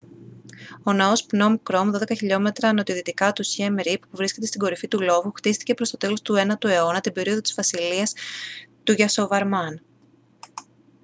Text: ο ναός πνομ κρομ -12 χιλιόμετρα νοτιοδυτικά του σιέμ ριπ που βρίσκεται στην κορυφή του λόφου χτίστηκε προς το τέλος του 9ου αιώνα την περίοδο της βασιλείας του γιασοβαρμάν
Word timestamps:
ο 0.83 0.93
ναός 0.93 1.25
πνομ 1.25 1.55
κρομ 1.63 1.89
-12 1.95 2.11
χιλιόμετρα 2.15 2.73
νοτιοδυτικά 2.73 3.31
του 3.33 3.43
σιέμ 3.43 3.75
ριπ 3.75 4.01
που 4.01 4.15
βρίσκεται 4.17 4.45
στην 4.45 4.59
κορυφή 4.59 4.87
του 4.87 5.01
λόφου 5.01 5.31
χτίστηκε 5.35 5.73
προς 5.73 5.89
το 5.91 5.97
τέλος 5.97 6.21
του 6.21 6.35
9ου 6.45 6.69
αιώνα 6.69 6.99
την 7.01 7.13
περίοδο 7.13 7.41
της 7.41 7.53
βασιλείας 7.53 8.13
του 8.83 8.91
γιασοβαρμάν 8.93 9.81